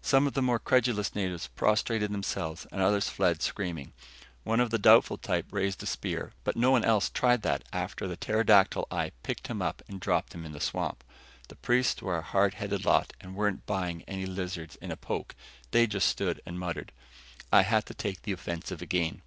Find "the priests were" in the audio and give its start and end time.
11.48-12.18